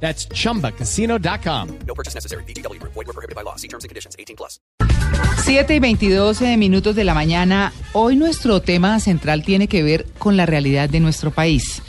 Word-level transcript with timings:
That's 0.00 0.28
chumbacasino.com. 0.28 1.68
No 1.86 1.94
purchase 1.94 2.14
necessary. 2.14 2.44
BGW. 2.44 2.80
Void 2.82 2.94
were 2.94 3.12
prohibited 3.12 3.34
by 3.34 3.42
law. 3.42 3.56
See 3.56 3.68
terms 3.68 3.84
and 3.84 3.88
conditions. 3.88 4.14
18 4.18 4.36
plus. 4.36 4.60
7 5.44 5.74
y 5.74 5.78
22 5.78 6.40
minutos 6.58 6.96
de 6.96 7.04
la 7.04 7.14
mañana. 7.14 7.72
Hoy 7.92 8.16
nuestro 8.16 8.60
tema 8.60 8.98
central 9.00 9.44
tiene 9.44 9.68
que 9.68 9.82
ver 9.82 10.06
con 10.18 10.36
la 10.36 10.46
realidad 10.46 10.88
de 10.88 11.00
nuestro 11.00 11.30
país. 11.30 11.82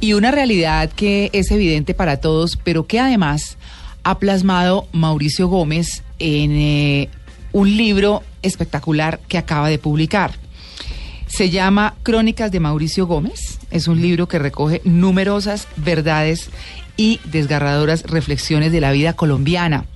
Y 0.00 0.14
una 0.14 0.30
realidad 0.30 0.90
que 0.90 1.28
es 1.32 1.50
evidente 1.50 1.92
para 1.92 2.20
todos, 2.20 2.56
pero 2.56 2.86
que 2.86 3.00
además 3.00 3.58
ha 4.02 4.18
plasmado 4.18 4.88
Mauricio 4.92 5.48
Gómez 5.48 6.02
en 6.18 6.52
eh, 6.52 7.10
un 7.52 7.76
libro 7.76 8.22
espectacular 8.42 9.20
que 9.28 9.38
acaba 9.38 9.68
de 9.68 9.78
publicar. 9.78 10.32
Se 11.26 11.50
llama 11.50 11.94
Crónicas 12.02 12.50
de 12.50 12.60
Mauricio 12.60 13.06
Gómez. 13.06 13.58
Es 13.70 13.88
un 13.88 14.00
libro 14.00 14.26
que 14.26 14.38
recoge 14.38 14.80
numerosas 14.84 15.68
verdades 15.76 16.50
y 17.00 17.18
desgarradoras 17.24 18.02
reflexiones 18.02 18.72
de 18.72 18.80
la 18.82 18.92
vida 18.92 19.14
colombiana. 19.14 19.86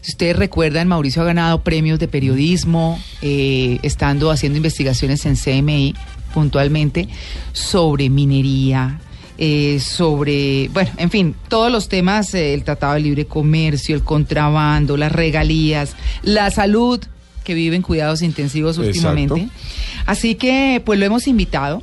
Si 0.00 0.12
ustedes 0.12 0.36
recuerdan, 0.36 0.88
Mauricio 0.88 1.20
ha 1.20 1.26
ganado 1.26 1.62
premios 1.62 1.98
de 1.98 2.08
periodismo, 2.08 2.98
eh, 3.20 3.78
estando 3.82 4.30
haciendo 4.30 4.56
investigaciones 4.56 5.26
en 5.26 5.36
CMI 5.36 5.94
puntualmente 6.32 7.08
sobre 7.52 8.08
minería, 8.08 9.00
eh, 9.36 9.80
sobre, 9.80 10.70
bueno, 10.72 10.92
en 10.96 11.10
fin, 11.10 11.34
todos 11.48 11.70
los 11.70 11.90
temas, 11.90 12.32
eh, 12.32 12.54
el 12.54 12.64
Tratado 12.64 12.94
de 12.94 13.00
Libre 13.00 13.26
Comercio, 13.26 13.94
el 13.94 14.02
contrabando, 14.02 14.96
las 14.96 15.12
regalías, 15.12 15.94
la 16.22 16.50
salud, 16.50 17.00
que 17.44 17.52
viven 17.52 17.82
cuidados 17.82 18.22
intensivos 18.22 18.78
últimamente. 18.78 19.48
Así 20.06 20.36
que, 20.36 20.80
pues 20.82 20.98
lo 20.98 21.04
hemos 21.04 21.26
invitado, 21.26 21.82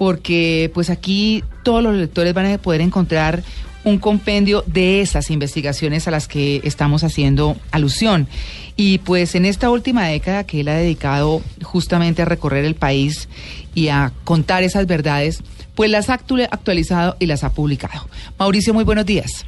porque 0.00 0.70
pues 0.72 0.88
aquí 0.88 1.44
todos 1.62 1.82
los 1.82 1.94
lectores 1.94 2.32
van 2.32 2.46
a 2.46 2.56
poder 2.56 2.80
encontrar 2.80 3.42
un 3.84 3.98
compendio 3.98 4.62
de 4.66 5.00
esas 5.00 5.30
investigaciones 5.30 6.06
a 6.06 6.10
las 6.10 6.28
que 6.28 6.60
estamos 6.64 7.02
haciendo 7.04 7.56
alusión. 7.70 8.28
Y 8.76 8.98
pues 8.98 9.34
en 9.34 9.44
esta 9.44 9.70
última 9.70 10.06
década 10.06 10.44
que 10.44 10.60
él 10.60 10.68
ha 10.68 10.74
dedicado 10.74 11.42
justamente 11.62 12.22
a 12.22 12.24
recorrer 12.24 12.64
el 12.64 12.74
país 12.74 13.28
y 13.74 13.88
a 13.88 14.12
contar 14.24 14.62
esas 14.62 14.86
verdades, 14.86 15.42
pues 15.74 15.90
las 15.90 16.10
ha 16.10 16.18
actu- 16.18 16.48
actualizado 16.50 17.16
y 17.18 17.26
las 17.26 17.44
ha 17.44 17.52
publicado. 17.52 18.08
Mauricio, 18.38 18.74
muy 18.74 18.84
buenos 18.84 19.06
días. 19.06 19.46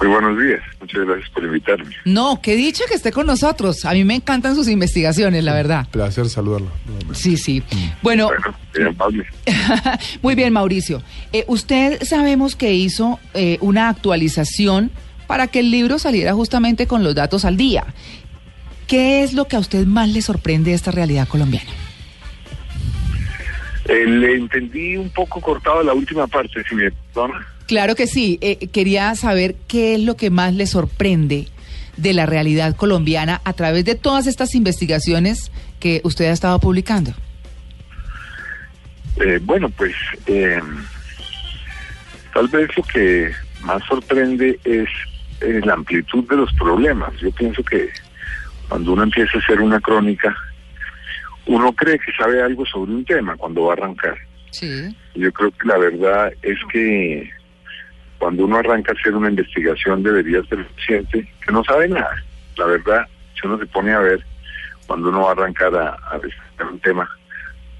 Muy 0.00 0.08
buenos 0.08 0.38
días, 0.38 0.60
muchas 0.80 1.04
gracias 1.06 1.30
por 1.30 1.44
invitarme. 1.44 1.94
No, 2.04 2.40
qué 2.42 2.56
dicho 2.56 2.82
que 2.88 2.94
esté 2.94 3.12
con 3.12 3.26
nosotros. 3.26 3.84
A 3.84 3.92
mí 3.92 4.04
me 4.04 4.16
encantan 4.16 4.56
sus 4.56 4.68
investigaciones, 4.68 5.44
la 5.44 5.54
verdad. 5.54 5.86
Placer 5.90 6.28
saludarlo. 6.28 6.68
nuevamente. 6.84 7.14
Sí, 7.14 7.36
sí. 7.36 7.62
Bueno, 8.02 8.28
muy 10.22 10.34
bien, 10.34 10.52
Mauricio. 10.52 11.02
Eh, 11.32 11.44
usted 11.46 12.02
sabemos 12.02 12.56
que 12.56 12.74
hizo 12.74 13.20
eh, 13.34 13.58
una 13.60 13.88
actualización 13.88 14.90
para 15.28 15.46
que 15.46 15.60
el 15.60 15.70
libro 15.70 15.98
saliera 15.98 16.34
justamente 16.34 16.86
con 16.86 17.04
los 17.04 17.14
datos 17.14 17.44
al 17.44 17.56
día. 17.56 17.86
¿Qué 18.88 19.22
es 19.22 19.32
lo 19.32 19.46
que 19.46 19.56
a 19.56 19.60
usted 19.60 19.86
más 19.86 20.08
le 20.08 20.22
sorprende 20.22 20.70
de 20.70 20.76
esta 20.76 20.90
realidad 20.90 21.28
colombiana? 21.28 21.70
Eh, 23.86 24.06
le 24.06 24.34
entendí 24.36 24.96
un 24.96 25.10
poco 25.10 25.40
cortado 25.40 25.82
la 25.82 25.94
última 25.94 26.26
parte, 26.26 26.62
si 26.68 26.74
me 26.74 26.90
perdona. 26.90 27.46
Claro 27.66 27.94
que 27.94 28.06
sí. 28.06 28.38
Eh, 28.40 28.68
quería 28.68 29.14
saber 29.14 29.56
qué 29.68 29.94
es 29.94 30.00
lo 30.00 30.16
que 30.16 30.30
más 30.30 30.54
le 30.54 30.66
sorprende 30.66 31.48
de 31.96 32.12
la 32.12 32.26
realidad 32.26 32.76
colombiana 32.76 33.40
a 33.44 33.52
través 33.52 33.84
de 33.84 33.94
todas 33.94 34.26
estas 34.26 34.54
investigaciones 34.54 35.50
que 35.80 36.00
usted 36.04 36.26
ha 36.26 36.32
estado 36.32 36.58
publicando. 36.58 37.12
Eh, 39.16 39.38
bueno, 39.42 39.68
pues 39.70 39.94
eh, 40.26 40.60
tal 42.32 42.48
vez 42.48 42.76
lo 42.76 42.82
que 42.82 43.30
más 43.62 43.82
sorprende 43.84 44.58
es 44.64 44.88
eh, 45.40 45.60
la 45.64 45.74
amplitud 45.74 46.28
de 46.28 46.36
los 46.36 46.52
problemas. 46.54 47.12
Yo 47.20 47.30
pienso 47.30 47.62
que 47.62 47.88
cuando 48.68 48.92
uno 48.92 49.04
empieza 49.04 49.38
a 49.38 49.40
hacer 49.40 49.60
una 49.60 49.80
crónica, 49.80 50.34
uno 51.46 51.72
cree 51.72 51.98
que 51.98 52.12
sabe 52.12 52.42
algo 52.42 52.66
sobre 52.66 52.92
un 52.92 53.04
tema 53.04 53.36
cuando 53.36 53.64
va 53.64 53.74
a 53.74 53.76
arrancar. 53.76 54.16
Sí. 54.50 54.96
Yo 55.14 55.32
creo 55.32 55.50
que 55.52 55.68
la 55.68 55.78
verdad 55.78 56.32
es 56.42 56.58
que 56.72 57.30
cuando 58.18 58.44
uno 58.44 58.56
arranca 58.56 58.92
a 58.92 58.94
hacer 58.98 59.14
una 59.14 59.28
investigación 59.28 60.02
debería 60.02 60.42
ser 60.44 60.66
consciente 60.66 61.28
que 61.44 61.52
no 61.52 61.62
sabe 61.64 61.88
nada. 61.88 62.22
La 62.56 62.66
verdad, 62.66 63.06
si 63.34 63.46
uno 63.46 63.58
se 63.58 63.66
pone 63.66 63.92
a 63.92 64.00
ver, 64.00 64.24
cuando 64.86 65.08
uno 65.08 65.22
va 65.22 65.28
a 65.30 65.32
arrancar 65.32 65.74
a, 65.74 65.90
a 66.10 66.64
un 66.64 66.78
tema, 66.80 67.08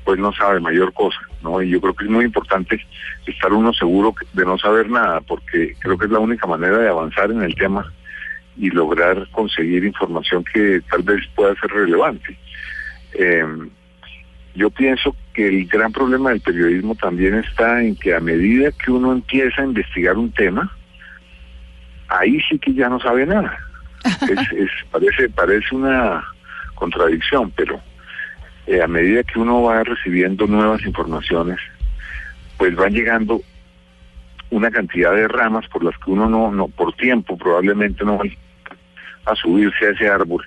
pues 0.05 0.19
no 0.19 0.33
sabe 0.33 0.61
mayor 0.61 0.93
cosa, 0.93 1.21
¿no? 1.43 1.63
Y 1.63 1.71
yo 1.71 1.81
creo 1.81 1.95
que 1.95 2.05
es 2.05 2.11
muy 2.11 2.27
importante 2.27 2.79
estar 3.27 3.53
uno 3.53 3.73
seguro 3.73 4.15
de 4.33 4.45
no 4.45 4.59
saber 4.59 4.91
nada, 4.91 5.21
porque 5.23 5.75
creo 5.81 5.97
que 5.97 6.07
es 6.07 6.11
la 6.11 6.19
única 6.19 6.47
manera 6.47 6.79
de 6.79 6.89
avanzar 6.89 7.31
en 7.31 7.43
el 7.43 7.55
tema 7.55 7.91
y 8.57 8.71
lograr 8.71 9.27
conseguir 9.33 9.85
información 9.85 10.45
que 10.45 10.83
tal 10.91 11.03
vez 11.03 11.27
pueda 11.35 11.55
ser 11.57 11.71
relevante. 11.71 12.39
Eh, 13.15 13.45
yo 14.55 14.71
pienso 14.71 15.15
que 15.33 15.49
el 15.49 15.67
gran 15.67 15.93
problema 15.93 16.31
del 16.31 16.41
periodismo 16.41 16.95
también 16.95 17.35
está 17.37 17.83
en 17.83 17.97
que 17.97 18.15
a 18.15 18.21
medida 18.21 18.71
que 18.73 18.91
uno 18.91 19.13
empieza 19.13 19.63
a 19.63 19.67
investigar 19.67 20.17
un 20.17 20.31
tema, 20.33 20.71
ahí 22.09 22.41
sí 22.49 22.59
que 22.59 22.73
ya 22.75 22.89
no 22.89 23.01
sabe 23.01 23.27
nada. 23.27 23.57
Es, 24.23 24.53
es- 24.53 24.71
parece, 24.91 25.29
parece 25.31 25.75
una 25.75 26.23
contradicción, 26.75 27.51
pero 27.53 27.81
eh, 28.67 28.83
a 28.83 28.87
medida 28.87 29.23
que 29.23 29.39
uno 29.39 29.63
va 29.63 29.83
recibiendo 29.83 30.47
nuevas 30.47 30.85
informaciones, 30.85 31.59
pues 32.59 32.75
van 32.77 32.93
llegando 32.93 33.41
una 34.51 34.71
cantidad 34.71 35.13
de 35.15 35.27
ramas 35.27 35.67
por 35.69 35.83
las 35.83 35.97
que 35.99 36.11
uno 36.11 36.29
no, 36.29 36.53
no 36.53 36.69
por 36.69 36.95
tiempo 36.97 37.37
probablemente 37.37 38.05
no 38.05 38.19
va 38.19 38.25
a 39.27 39.35
subirse 39.35 39.87
a 39.87 39.91
ese 39.91 40.09
árbol 40.09 40.45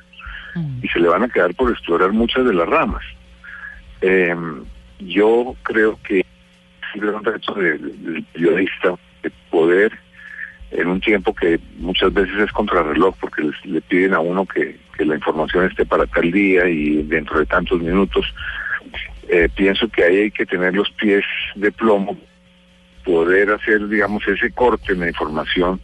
Mm. 0.55 0.79
y 0.81 0.87
se 0.87 0.99
le 0.99 1.07
van 1.09 1.21
a 1.23 1.27
quedar 1.29 1.53
por 1.55 1.69
explorar 1.69 2.13
muchas 2.13 2.43
de 2.45 2.53
las 2.53 2.67
ramas. 2.67 3.03
Eh, 4.01 4.35
yo 4.99 5.55
creo 5.63 5.99
que 6.03 6.19
es 6.19 7.01
un 7.01 7.23
reto 7.23 7.53
de- 7.53 7.77
del 7.77 8.23
periodista 8.33 8.95
de 9.23 9.31
poder, 9.49 9.91
en 10.71 10.87
un 10.87 10.99
tiempo 10.99 11.33
que 11.33 11.59
muchas 11.77 12.13
veces 12.13 12.35
es 12.37 12.51
contrarreloj, 12.51 13.15
porque 13.19 13.49
le 13.63 13.81
piden 13.81 14.13
a 14.13 14.19
uno 14.19 14.45
que, 14.45 14.77
la 14.99 15.13
información 15.15 15.65
esté 15.65 15.85
para 15.85 16.07
tal 16.07 16.31
día 16.31 16.67
y 16.67 17.03
dentro 17.03 17.37
de 17.39 17.45
tantos 17.45 17.79
minutos, 17.79 18.33
eh, 19.29 19.47
pienso 19.55 19.87
que 19.89 20.03
ahí 20.03 20.17
hay 20.17 20.31
que 20.31 20.45
tener 20.45 20.73
los 20.73 20.89
pies 20.91 21.23
de 21.55 21.71
plomo, 21.71 22.17
poder 23.05 23.51
hacer, 23.51 23.87
digamos, 23.87 24.27
ese 24.27 24.51
corte 24.51 24.93
en 24.93 25.01
la 25.01 25.07
información 25.09 25.79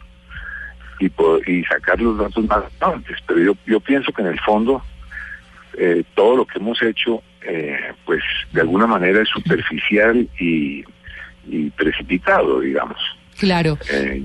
y, 0.98 1.06
y 1.46 1.64
sacar 1.64 2.00
los 2.00 2.18
datos 2.18 2.44
más 2.46 2.64
antes. 2.80 3.18
Pero 3.26 3.40
yo, 3.40 3.56
yo 3.66 3.78
pienso 3.80 4.12
que 4.12 4.22
en 4.22 4.28
el 4.28 4.40
fondo 4.40 4.82
eh, 5.78 6.02
todo 6.14 6.36
lo 6.38 6.44
que 6.44 6.58
hemos 6.58 6.82
hecho, 6.82 7.22
eh, 7.46 7.92
pues 8.04 8.20
de 8.52 8.60
alguna 8.60 8.86
manera 8.86 9.22
es 9.22 9.28
superficial 9.28 10.28
y, 10.38 10.84
y 11.48 11.70
precipitado, 11.70 12.60
digamos. 12.60 12.98
Claro. 13.38 13.78
Eh, 13.92 14.22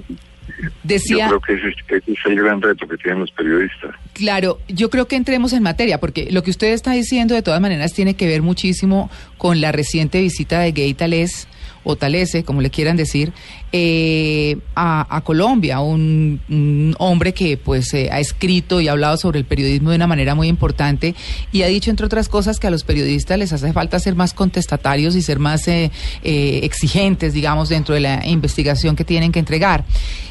Decía. 0.83 1.29
Yo 1.29 1.39
creo 1.39 1.41
que 1.41 1.53
ese, 1.53 1.69
es- 1.69 2.01
ese 2.03 2.11
es 2.11 2.25
el 2.25 2.35
gran 2.35 2.61
reto 2.61 2.87
que 2.87 2.97
tienen 2.97 3.21
los 3.21 3.31
periodistas. 3.31 3.95
Claro, 4.13 4.59
yo 4.67 4.89
creo 4.89 5.07
que 5.07 5.15
entremos 5.15 5.53
en 5.53 5.63
materia, 5.63 5.99
porque 5.99 6.27
lo 6.31 6.43
que 6.43 6.49
usted 6.51 6.73
está 6.73 6.91
diciendo 6.91 7.33
de 7.35 7.41
todas 7.43 7.61
maneras 7.61 7.93
tiene 7.93 8.15
que 8.15 8.27
ver 8.27 8.41
muchísimo 8.41 9.09
con 9.37 9.61
la 9.61 9.71
reciente 9.71 10.19
visita 10.21 10.59
de 10.59 10.71
Gay 10.73 10.93
Tales, 10.95 11.47
o 11.83 11.95
Talese, 11.95 12.43
como 12.43 12.61
le 12.61 12.69
quieran 12.69 12.97
decir, 12.97 13.33
eh, 13.71 14.57
a, 14.75 15.21
Colombia, 15.23 15.79
un, 15.79 16.41
un 16.49 16.95
hombre 16.97 17.33
que 17.33 17.57
pues 17.57 17.93
eh, 17.93 18.09
ha 18.11 18.19
escrito 18.19 18.81
y 18.81 18.87
ha 18.87 18.91
hablado 18.91 19.17
sobre 19.17 19.39
el 19.39 19.45
periodismo 19.45 19.91
de 19.91 19.97
una 19.97 20.07
manera 20.07 20.33
muy 20.33 20.47
importante 20.47 21.15
y 21.51 21.61
ha 21.61 21.67
dicho, 21.67 21.91
entre 21.91 22.05
otras 22.05 22.29
cosas, 22.29 22.59
que 22.59 22.67
a 22.67 22.71
los 22.71 22.83
periodistas 22.83 23.37
les 23.37 23.53
hace 23.53 23.71
falta 23.73 23.99
ser 23.99 24.15
más 24.15 24.33
contestatarios 24.33 25.15
y 25.15 25.21
ser 25.21 25.39
más 25.39 25.67
eh, 25.67 25.91
eh, 26.23 26.61
exigentes, 26.63 27.33
digamos, 27.33 27.69
dentro 27.69 27.93
de 27.95 28.01
la 28.01 28.25
investigación 28.25 28.95
que 28.95 29.05
tienen 29.05 29.31
que 29.31 29.39
entregar. 29.39 29.85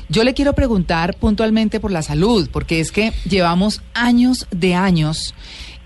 Yo 0.09 0.25
le 0.25 0.35
quiero 0.35 0.55
preguntar 0.55 1.17
puntualmente 1.17 1.81
por 1.81 1.91
la 1.91 2.03
salud, 2.03 2.49
porque 2.51 2.81
es 2.81 2.93
que 2.93 3.13
llevamos 3.29 3.83
años 3.95 4.47
de 4.51 4.75
años 4.75 5.35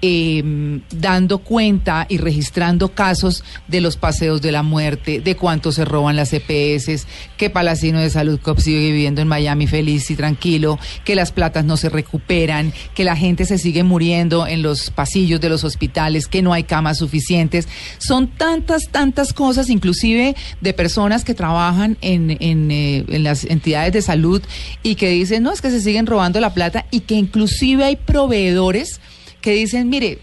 eh, 0.05 0.81
dando 0.91 1.39
cuenta 1.39 2.07
y 2.09 2.19
registrando 2.19 2.89
casos 2.89 3.45
de 3.69 3.81
los 3.81 3.97
paseos 3.97 4.43
de 4.43 4.51
la 4.51 4.65
muerte, 4.65 5.21
de 5.21 5.37
cuánto 5.37 5.71
se 5.71 5.85
roban 5.85 6.17
las 6.17 6.33
EPS, 6.33 7.07
que 7.37 7.51
Palacino 7.51 8.01
de 8.01 8.11
Salud 8.11 8.41
Cop 8.41 8.59
sigue 8.59 8.81
viviendo 8.81 9.21
en 9.21 9.29
Miami 9.29 9.69
feliz 9.69 10.11
y 10.11 10.17
tranquilo, 10.17 10.79
que 11.05 11.15
las 11.15 11.31
platas 11.31 11.65
no 11.65 11.77
se 11.77 11.89
recuperan, 11.89 12.73
que 12.97 13.05
la 13.05 13.15
gente 13.15 13.45
se 13.45 13.59
sigue 13.59 13.85
muriendo 13.85 14.47
en 14.47 14.63
los 14.63 14.91
pasillos 14.91 15.41
de 15.41 15.49
los 15.49 15.63
hospitales, 15.63 16.27
que 16.27 16.43
no 16.43 16.53
hay 16.53 16.65
camas 16.65 16.99
suficientes. 16.99 17.69
Son 17.99 18.27
tantas, 18.27 18.89
tantas 18.91 19.33
cosas, 19.33 19.71
inclusive 19.71 20.35
de 20.61 20.73
personas 20.73 21.25
que 21.25 21.35
trabajan 21.35 21.97
en, 22.01 22.37
en, 22.41 22.71
eh, 22.73 23.05
en 23.09 23.23
las 23.23 23.45
entidades 23.45 23.93
de 23.93 24.03
salud 24.03 24.43
y 24.83 24.97
que 24.97 25.11
dicen, 25.11 25.45
no, 25.45 25.53
es 25.53 25.61
que 25.61 25.71
se 25.71 25.81
siguen 25.81 26.07
robando 26.07 26.41
la 26.41 26.55
plata 26.55 26.87
y 26.91 27.01
que 27.01 27.15
inclusive 27.15 27.85
hay 27.85 27.95
proveedores 27.95 29.01
que 29.43 29.53
dicen, 29.53 29.91
mire, 29.91 30.19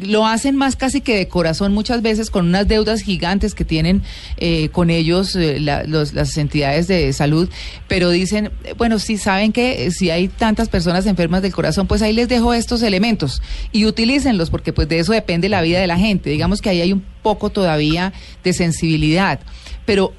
lo 0.00 0.26
hacen 0.26 0.56
más 0.56 0.76
casi 0.76 1.00
que 1.00 1.16
de 1.16 1.28
corazón 1.28 1.72
muchas 1.72 2.02
veces 2.02 2.30
con 2.30 2.46
unas 2.46 2.66
deudas 2.68 3.02
gigantes 3.02 3.54
que 3.54 3.64
tienen 3.64 4.02
eh, 4.36 4.68
con 4.70 4.90
ellos 4.90 5.34
eh, 5.36 5.60
las 5.60 6.36
entidades 6.36 6.88
de 6.88 7.12
salud, 7.12 7.48
pero 7.88 8.10
dicen, 8.10 8.50
bueno, 8.76 8.98
si 8.98 9.16
saben 9.16 9.52
que 9.52 9.86
eh, 9.86 9.90
si 9.90 10.10
hay 10.10 10.28
tantas 10.28 10.68
personas 10.68 11.06
enfermas 11.06 11.42
del 11.42 11.52
corazón, 11.52 11.86
pues 11.86 12.02
ahí 12.02 12.12
les 12.12 12.28
dejo 12.28 12.52
estos 12.52 12.82
elementos 12.82 13.42
y 13.72 13.86
utilícenlos 13.86 14.50
porque 14.50 14.72
pues 14.72 14.88
de 14.88 14.98
eso 14.98 15.12
depende 15.12 15.48
la 15.48 15.62
vida 15.62 15.80
de 15.80 15.86
la 15.86 15.98
gente. 15.98 16.30
Digamos 16.30 16.60
que 16.60 16.70
ahí 16.70 16.80
hay 16.80 16.92
un 16.92 17.04
poco 17.22 17.50
todavía 17.50 18.12
de 18.42 18.52
sensibilidad, 18.52 19.40
pero 19.86 20.12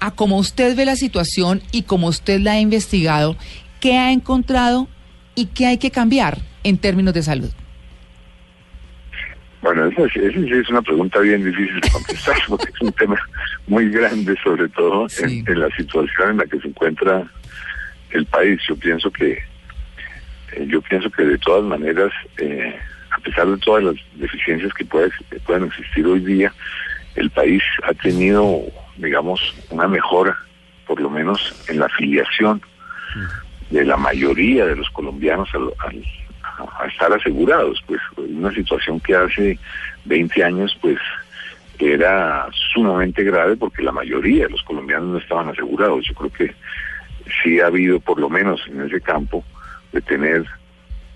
a 0.00 0.10
como 0.10 0.36
usted 0.36 0.76
ve 0.76 0.84
la 0.84 0.96
situación 0.96 1.62
y 1.72 1.82
como 1.82 2.08
usted 2.08 2.40
la 2.40 2.52
ha 2.52 2.60
investigado, 2.60 3.36
¿qué 3.80 3.96
ha 3.96 4.12
encontrado 4.12 4.88
y 5.34 5.46
qué 5.46 5.66
hay 5.66 5.78
que 5.78 5.90
cambiar 5.90 6.38
en 6.64 6.76
términos 6.76 7.14
de 7.14 7.22
salud? 7.22 7.50
Bueno, 9.62 9.86
esa, 9.86 10.08
sí- 10.08 10.20
esa 10.20 10.38
es 10.56 10.68
una 10.70 10.82
pregunta 10.82 11.20
bien 11.20 11.44
difícil 11.44 11.80
de 11.80 11.90
contestar 11.90 12.36
porque 12.48 12.70
es 12.74 12.80
un 12.80 12.92
tema 12.92 13.16
muy 13.68 13.88
grande, 13.90 14.34
sobre 14.42 14.68
todo 14.70 15.08
Sí. 15.08 15.42
en, 15.46 15.52
en 15.52 15.60
la 15.60 15.68
situación 15.76 16.30
en 16.30 16.36
la 16.38 16.46
que 16.46 16.58
se 16.60 16.68
encuentra 16.68 17.24
el 18.10 18.26
país. 18.26 18.60
Yo 18.68 18.76
pienso 18.76 19.10
que, 19.10 19.32
eh, 20.52 20.66
yo 20.66 20.82
pienso 20.82 21.10
que 21.10 21.22
de 21.24 21.38
todas 21.38 21.64
maneras, 21.64 22.10
eh, 22.38 22.74
a 23.10 23.18
pesar 23.20 23.46
de 23.46 23.56
todas 23.58 23.84
las 23.84 23.94
deficiencias 24.14 24.72
que, 24.74 24.84
puede- 24.84 25.10
que 25.30 25.38
puedan 25.40 25.64
existir 25.64 26.04
hoy 26.06 26.20
día, 26.20 26.52
el 27.14 27.30
país 27.30 27.62
ha 27.84 27.92
tenido, 27.94 28.62
digamos, 28.96 29.54
una 29.70 29.86
mejora, 29.86 30.36
por 30.86 31.00
lo 31.00 31.08
menos 31.08 31.54
en 31.68 31.78
la 31.78 31.86
afiliación 31.86 32.60
de 33.70 33.84
la 33.84 33.96
mayoría 33.96 34.66
de 34.66 34.74
los 34.76 34.88
colombianos 34.90 35.48
al, 35.54 35.70
al- 35.86 36.04
a 36.78 36.86
estar 36.86 37.12
asegurados, 37.12 37.82
pues 37.86 38.00
una 38.16 38.52
situación 38.52 39.00
que 39.00 39.14
hace 39.14 39.58
20 40.04 40.44
años 40.44 40.76
pues 40.80 40.98
era 41.78 42.48
sumamente 42.72 43.24
grave 43.24 43.56
porque 43.56 43.82
la 43.82 43.92
mayoría 43.92 44.44
de 44.44 44.50
los 44.50 44.62
colombianos 44.62 45.08
no 45.08 45.18
estaban 45.18 45.48
asegurados. 45.48 46.06
Yo 46.06 46.14
creo 46.14 46.32
que 46.32 46.54
sí 47.42 47.60
ha 47.60 47.66
habido 47.66 48.00
por 48.00 48.20
lo 48.20 48.28
menos 48.28 48.60
en 48.68 48.82
ese 48.82 49.00
campo 49.00 49.44
de 49.92 50.00
tener 50.00 50.46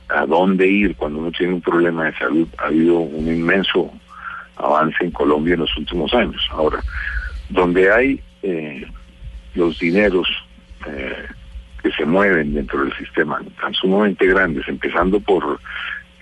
a 0.09 0.27
dónde 0.27 0.67
ir 0.67 0.97
cuando 0.97 1.19
uno 1.19 1.33
tiene 1.33 1.55
un 1.55 1.61
problema 1.61 2.05
de 2.05 2.17
salud, 2.17 2.49
ha 2.59 2.67
habido 2.67 2.99
un 2.99 3.27
inmenso 3.27 3.91
avance 4.57 5.05
en 5.05 5.11
Colombia 5.11 5.55
en 5.55 5.61
los 5.61 5.77
últimos 5.77 6.13
años. 6.15 6.43
Ahora, 6.51 6.81
donde 7.49 7.93
hay 7.93 8.21
eh, 8.43 8.87
los 9.55 9.79
dineros 9.79 10.29
eh, 10.87 11.27
que 11.87 11.97
se 11.97 12.05
mueven 12.05 12.55
dentro 12.55 12.83
del 12.85 12.93
sistema 12.97 13.41
tan 13.61 13.73
sumamente 13.75 14.27
grandes, 14.27 14.67
empezando 14.67 15.21
por, 15.21 15.61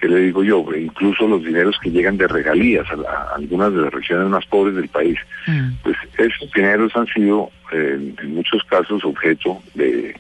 ¿qué 0.01 0.09
le 0.09 0.19
digo 0.21 0.45
yo? 0.45 0.63
Incluso 0.77 1.27
los 1.27 1.43
dineros 1.43 1.79
que 1.83 1.91
llegan 1.91 2.19
de 2.19 2.29
regalías 2.29 2.87
a, 2.91 2.97
la- 2.97 3.09
a 3.11 3.35
algunas 3.37 3.73
de 3.73 3.81
las 3.81 3.93
regiones 3.95 4.29
más 4.29 4.45
pobres 4.47 4.75
del 4.77 4.89
país, 4.89 5.19
Mm. 5.47 5.71
pues 5.83 5.97
esos 6.19 6.51
dineros 6.53 6.95
han 6.97 7.07
sido 7.07 7.51
eh, 7.73 7.99
en 8.23 8.35
muchos 8.35 8.63
casos 8.65 9.05
objeto 9.05 9.63
de 9.75 10.15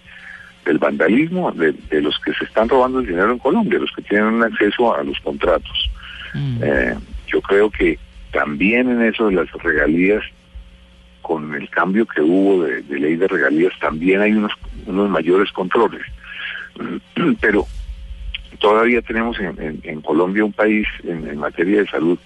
del 0.65 0.79
vandalismo 0.79 1.53
de, 1.53 1.73
de 1.91 2.01
los 2.01 2.19
que 2.21 2.33
se 2.33 2.45
están 2.45 2.71
robando 2.71 3.01
el 3.01 3.07
dinero 3.07 3.31
en 3.33 3.39
Colombia, 3.39 3.79
los 3.79 3.93
que 3.93 4.01
tienen 4.01 4.43
acceso 4.43 4.95
a 4.97 5.05
los 5.05 5.21
contratos. 5.21 5.91
Mm. 6.33 6.59
Eh, 6.63 6.95
yo 7.27 7.43
creo 7.43 7.69
que 7.71 7.99
también 8.33 8.89
en 8.91 9.03
eso 9.03 9.29
de 9.29 9.35
las 9.35 9.53
regalías, 9.63 10.23
con 11.21 11.55
el 11.55 11.69
cambio 11.69 12.07
que 12.07 12.21
hubo 12.23 12.65
de, 12.65 12.81
de 12.83 12.99
ley 12.99 13.17
de 13.17 13.29
regalías, 13.29 13.73
también 13.79 14.21
hay 14.23 14.33
unos, 14.33 14.53
unos 14.87 15.09
mayores 15.11 15.51
controles. 15.53 16.03
Pero 17.41 17.67
todavía 18.59 19.03
tenemos 19.03 19.39
en, 19.41 19.61
en- 19.61 19.81
en 19.85 20.01
Colombia 20.01 20.45
un 20.45 20.53
país 20.53 20.87
en, 21.05 21.39
materia 21.39 21.81
de 21.81 21.87
salud 21.89 22.19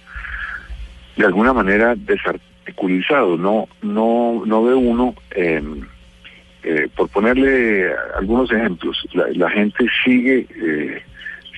de 1.17 1.25
alguna 1.25 1.53
manera 1.53 1.95
desarticulizado. 1.95 3.37
No, 3.37 3.67
no, 3.81 4.43
no 4.45 4.63
ve 4.63 4.73
uno, 4.73 5.15
eh, 5.31 5.61
eh, 6.63 6.87
por 6.95 7.09
ponerle 7.09 7.89
algunos 8.17 8.51
ejemplos, 8.51 9.05
la, 9.13 9.25
la 9.33 9.49
gente 9.49 9.85
sigue 10.03 10.45
eh, 10.55 11.01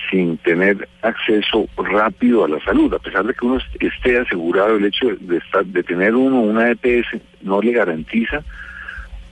sin 0.10 0.38
tener 0.38 0.88
acceso 1.02 1.68
rápido 1.78 2.44
a 2.44 2.50
la 2.50 2.60
salud, 2.62 2.94
a 2.94 3.00
pesar 3.00 3.26
de 3.26 3.34
que 3.34 3.46
uno 3.46 3.58
est- 3.58 3.84
esté 3.84 4.18
asegurado, 4.20 4.76
el 4.78 4.86
hecho 4.86 5.08
de, 5.20 5.38
estar, 5.38 5.66
de 5.66 5.84
tener 5.84 6.16
uno 6.16 6.42
una 6.42 6.72
EPS 6.72 7.20
no 7.42 7.62
le 7.62 7.72
garantiza 7.72 8.44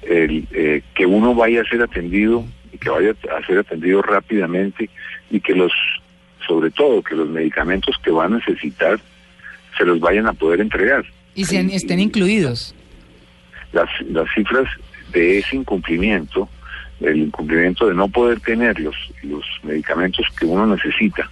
el, 0.04 0.48
eh, 0.51 0.81
que 0.96 1.06
uno 1.06 1.34
vaya 1.36 1.62
a 1.62 1.66
ser 1.66 1.81
atendido 1.81 2.46
y 2.74 2.78
que 2.78 2.90
vaya 2.90 3.12
a 3.38 3.46
ser 3.46 3.60
atendido 3.60 4.01
rápidamente 4.01 4.90
y 5.31 5.40
que 5.40 5.54
los, 5.54 5.72
sobre 6.48 6.72
todo, 6.72 7.01
que 7.04 7.16
los 7.16 7.30
medicamentos 7.30 7.96
que 8.04 8.12
va 8.12 8.25
a 8.25 8.30
necesitar 8.30 9.00
se 9.78 9.86
los 9.86 10.00
vayan 10.00 10.28
a 10.28 10.34
poder 10.34 10.62
entregar. 10.62 11.06
Y 11.36 11.46
sean- 11.46 11.69
estén 11.69 12.00
incluidos. 12.00 12.74
Las, 13.72 13.90
las 14.10 14.28
cifras 14.34 14.68
de 15.12 15.40
ese 15.40 15.56
incumplimiento, 15.56 16.50
el 17.01 17.18
incumplimiento 17.18 17.88
de 17.88 17.94
no 17.94 18.07
poder 18.10 18.40
tener 18.42 18.80
los, 18.80 18.96
los 19.24 19.46
medicamentos 19.63 20.25
que 20.40 20.46
uno 20.46 20.66
necesita 20.68 21.30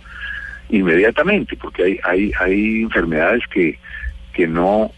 inmediatamente, 0.69 1.55
porque 1.55 1.83
hay, 1.83 1.99
hay, 2.03 2.31
hay 2.39 2.81
enfermedades 2.83 3.41
que, 3.47 3.79
que 4.33 4.47
no 4.47 4.91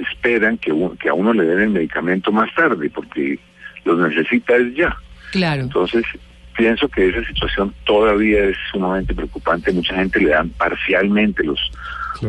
esperan 0.00 0.58
que, 0.58 0.72
un- 0.72 0.96
que 0.96 1.08
a 1.08 1.14
uno 1.14 1.32
le 1.32 1.44
den 1.44 1.60
el 1.60 1.70
medicamento 1.70 2.32
más 2.32 2.52
tarde, 2.54 2.90
porque 2.90 3.38
los 3.84 3.98
necesita 3.98 4.56
es 4.56 4.74
ya. 4.74 4.96
Claro. 5.32 5.62
Entonces, 5.62 6.04
pienso 6.56 6.88
que 6.88 7.08
esa 7.08 7.24
situación 7.26 7.74
todavía 7.84 8.44
es 8.44 8.56
sumamente 8.70 9.14
preocupante. 9.14 9.72
Mucha 9.72 9.94
gente 9.94 10.20
le 10.20 10.30
dan 10.30 10.50
parcialmente 10.50 11.42
los, 11.44 11.60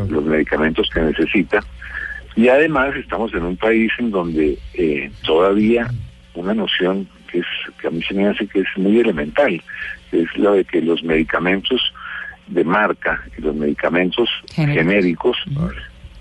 los 0.09 0.23
medicamentos 0.23 0.89
que 0.93 1.01
necesita. 1.01 1.59
Y 2.35 2.47
además 2.47 2.95
estamos 2.95 3.33
en 3.33 3.43
un 3.43 3.57
país 3.57 3.91
en 3.99 4.09
donde 4.11 4.57
eh, 4.73 5.11
todavía 5.23 5.87
una 6.33 6.53
noción 6.55 7.07
que, 7.31 7.39
es, 7.39 7.45
que 7.79 7.87
a 7.87 7.91
mí 7.91 8.01
se 8.01 8.13
me 8.15 8.27
hace 8.27 8.47
que 8.47 8.61
es 8.61 8.67
muy 8.77 8.99
elemental, 8.99 9.61
es 10.11 10.37
la 10.37 10.51
de 10.51 10.63
que 10.65 10.81
los 10.81 11.03
medicamentos 11.03 11.93
de 12.47 12.63
marca 12.63 13.21
y 13.37 13.41
los 13.41 13.55
medicamentos 13.55 14.29
Genéricos. 14.53 14.83
genéricos 14.83 15.37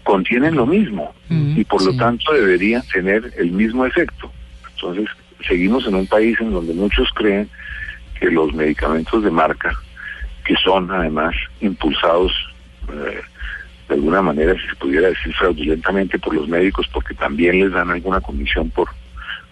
contienen 0.04 0.56
lo 0.56 0.66
mismo 0.66 1.14
Mm, 1.28 1.58
y 1.58 1.64
por 1.64 1.82
lo 1.82 1.96
tanto 1.96 2.32
deberían 2.32 2.82
tener 2.92 3.32
el 3.38 3.52
mismo 3.52 3.86
efecto. 3.86 4.30
Entonces, 4.74 5.06
seguimos 5.46 5.86
en 5.86 5.94
un 5.94 6.06
país 6.06 6.38
en 6.40 6.52
donde 6.52 6.74
muchos 6.74 7.08
creen 7.14 7.48
que 8.20 8.30
los 8.30 8.52
medicamentos 8.52 9.22
de 9.22 9.30
marca, 9.30 9.72
que 10.44 10.54
son 10.56 10.90
además 10.90 11.34
impulsados 11.60 12.32
eh, 12.88 13.20
de 13.88 13.94
alguna 13.94 14.20
manera, 14.20 14.54
si 14.54 14.68
se 14.68 14.76
pudiera 14.76 15.08
decir 15.08 15.32
fraudulentamente 15.34 16.18
por 16.18 16.34
los 16.34 16.48
médicos, 16.48 16.86
porque 16.92 17.14
también 17.14 17.60
les 17.60 17.72
dan 17.72 17.90
alguna 17.90 18.20
comisión 18.20 18.68
por 18.70 18.88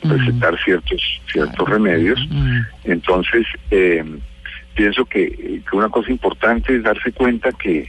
recetar 0.03 0.59
ciertos 0.65 1.03
ciertos 1.31 1.69
remedios, 1.69 2.19
Mm. 2.31 2.61
entonces, 2.85 3.47
eh, 3.71 4.05
pienso 4.75 5.05
que, 5.07 5.63
que 5.69 5.77
una 5.77 5.89
cosa 5.89 6.11
importante 6.11 6.75
es 6.77 6.83
darse 6.83 7.13
cuenta 7.13 7.51
que 7.53 7.89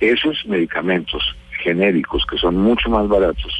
esos 0.00 0.44
medicamentos 0.46 1.22
genéricos, 1.64 2.24
que 2.30 2.36
son 2.38 2.56
mucho 2.56 2.88
más 2.90 3.08
baratos, 3.08 3.52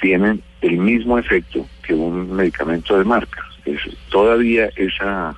tienen 0.00 0.42
el 0.60 0.76
mismo 0.78 1.18
efecto 1.18 1.66
que 1.82 1.94
un 1.94 2.32
medicamento 2.36 2.96
de 2.98 3.04
marca. 3.04 3.44
Es, 3.64 3.80
todavía 4.10 4.68
esa, 4.76 5.34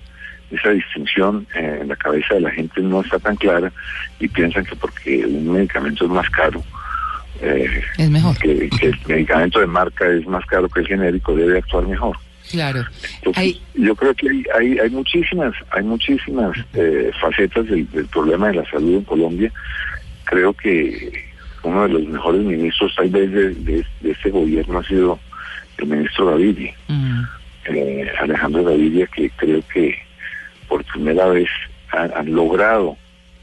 esa 0.50 0.70
distinción 0.70 1.46
eh, 1.54 1.78
en 1.82 1.88
la 1.88 1.96
cabeza 1.96 2.34
de 2.34 2.40
la 2.42 2.50
gente 2.50 2.80
no 2.82 3.00
está 3.02 3.18
tan 3.18 3.36
clara 3.36 3.72
y 4.20 4.28
piensan 4.28 4.64
que 4.64 4.76
porque 4.76 5.24
un 5.26 5.52
medicamento 5.52 6.04
es 6.04 6.10
más 6.10 6.28
caro, 6.30 6.62
eh, 7.40 7.82
Es 7.98 8.10
mejor. 8.10 8.36
que, 8.38 8.68
que 8.70 8.86
el 8.88 8.98
medicamento 9.06 9.60
de 9.60 9.66
marca 9.66 10.06
es 10.08 10.26
más 10.26 10.44
caro 10.46 10.68
que 10.68 10.80
el 10.80 10.86
genérico, 10.86 11.34
debe 11.34 11.58
actuar 11.58 11.86
mejor. 11.86 12.16
Claro. 12.50 12.84
Entonces, 13.16 13.42
Hay- 13.42 13.62
yo 13.74 13.96
creo 13.96 14.14
que 14.14 14.28
hay, 14.30 14.44
hay, 14.58 14.78
hay 14.78 14.90
muchísimas, 14.90 15.54
hay 15.70 15.82
muchísimas 15.82 16.56
eh, 16.74 17.10
facetas 17.20 17.66
del, 17.66 17.90
del 17.90 18.06
problema 18.06 18.48
de 18.48 18.54
la 18.56 18.70
salud 18.70 18.94
en 18.98 19.04
Colombia. 19.04 19.50
Creo 20.24 20.52
que 20.52 21.23
uno 21.64 21.82
de 21.84 21.88
los 21.94 22.04
mejores 22.06 22.42
ministros 22.42 22.94
tal 22.96 23.08
vez 23.10 23.30
de, 23.32 23.50
de- 23.54 23.86
de 24.00 24.10
este 24.10 24.30
gobierno 24.30 24.78
ha 24.78 24.84
sido 24.84 25.18
el 25.78 25.86
ministro 25.86 26.26
Gaviria, 26.26 26.74
Mm. 26.88 27.22
eh, 27.74 28.06
Alejandro 28.20 28.64
Gaviria, 28.64 29.06
que 29.08 29.30
creo 29.30 29.62
que 29.72 29.94
por 30.68 30.84
primera 30.84 31.26
vez 31.26 31.48
han, 31.92 32.12
han 32.16 32.32
logrado 32.34 32.96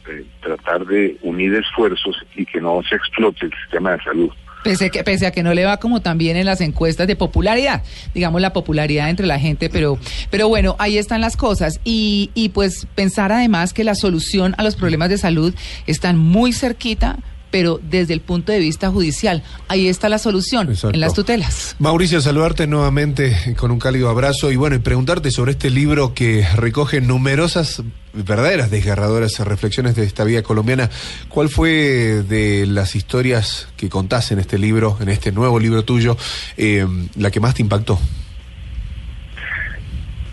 eh, 0.10 0.24
tratar 0.42 0.86
de 0.86 1.18
unir 1.22 1.54
esfuerzos 1.56 2.16
y 2.36 2.46
que 2.46 2.60
no 2.62 2.82
se 2.88 2.96
explote 2.96 3.46
el 3.46 3.51
sistema 3.63 3.92
de 3.92 4.04
salud. 4.04 4.30
Pese, 4.63 4.92
que, 4.92 5.04
pese 5.04 5.25
a 5.25 5.32
que 5.32 5.42
no 5.42 5.56
le 5.56 5.66
va 5.66 5.78
como 5.78 6.01
también 6.01 6.38
en 6.38 6.46
las 6.46 6.62
encuestas 6.62 7.08
de 7.08 7.16
popularidad, 7.16 7.82
digamos 8.13 8.42
la 8.42 8.54
popularidad 8.54 9.10
entre 9.10 9.25
la 9.25 9.40
gente, 9.40 9.70
pero, 9.72 9.98
pero 10.30 10.48
bueno, 10.50 10.75
ahí 10.78 11.00
están 11.00 11.20
las 11.20 11.36
cosas. 11.36 11.80
Y, 11.84 12.30
y 12.36 12.50
pues 12.50 12.86
pensar 12.94 13.32
además 13.32 13.74
que 13.74 13.84
la 13.84 13.96
solución 13.96 14.54
a 14.60 14.63
los 14.63 14.75
problemas 14.75 15.10
de 15.10 15.18
salud 15.18 15.56
están 15.88 16.18
muy 16.20 16.54
cerquita 16.54 17.18
pero 17.51 17.79
desde 17.84 18.13
el 18.13 18.22
punto 18.22 18.51
de 18.51 18.60
vista 18.60 18.89
judicial. 18.89 19.43
Ahí 19.67 19.88
está 19.88 20.10
la 20.10 20.17
solución, 20.17 20.70
Exacto. 20.70 20.96
en 20.96 21.01
las 21.01 21.13
tutelas. 21.13 21.75
Mauricio, 21.79 22.22
saludarte 22.22 22.65
nuevamente 22.65 23.55
con 23.58 23.72
un 23.72 23.79
cálido 23.79 24.10
abrazo 24.10 24.51
y 24.51 24.55
bueno, 24.55 24.75
y 24.75 24.79
preguntarte 24.79 25.29
sobre 25.29 25.51
este 25.51 25.70
libro 25.70 26.13
que 26.13 26.48
recoge 26.55 27.01
numerosas 27.01 27.84
verdaderas 28.13 28.72
desgarradoras 28.72 29.39
reflexiones 29.39 29.96
de 29.96 30.03
esta 30.03 30.24
vida 30.24 30.43
colombiana. 30.43 30.89
¿Cuál 31.29 31.50
fue 31.50 32.24
de 32.27 32.65
las 32.65 32.96
historias 32.96 33.70
que 33.77 33.89
contás 33.89 34.31
en 34.31 34.39
este 34.39 34.58
libro, 34.58 34.98
en 35.00 35.10
este 35.10 35.31
nuevo 35.31 35.60
libro 35.60 35.84
tuyo, 35.84 36.17
eh, 36.58 36.86
la 37.15 37.31
que 37.31 37.39
más 37.39 37.53
te 37.53 37.62
impactó? 37.62 38.00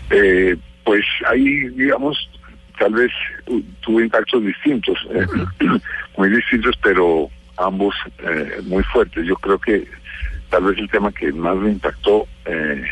Eh, 0.09 0.55
pues 0.83 1.05
ahí, 1.29 1.69
digamos, 1.69 2.28
tal 2.79 2.93
vez 2.93 3.11
uh, 3.47 3.61
tuvo 3.81 4.01
impactos 4.01 4.43
distintos, 4.43 4.97
eh, 5.13 5.25
muy 6.17 6.29
distintos, 6.29 6.75
pero 6.81 7.29
ambos 7.57 7.93
eh, 8.19 8.61
muy 8.63 8.83
fuertes. 8.83 9.25
Yo 9.25 9.35
creo 9.35 9.59
que 9.59 9.85
tal 10.49 10.63
vez 10.63 10.77
el 10.79 10.89
tema 10.89 11.11
que 11.11 11.31
más 11.33 11.55
me 11.57 11.71
impactó 11.71 12.25
eh, 12.45 12.83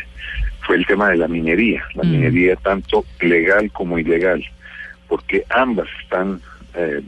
fue 0.60 0.76
el 0.76 0.86
tema 0.86 1.08
de 1.08 1.16
la 1.16 1.28
minería, 1.28 1.82
la 1.94 2.02
Mm. 2.04 2.10
minería 2.10 2.56
tanto 2.56 3.04
legal 3.20 3.70
como 3.72 3.98
ilegal, 3.98 4.44
porque 5.08 5.42
ambas 5.50 5.88
están 6.02 6.40
eh, 6.74 7.00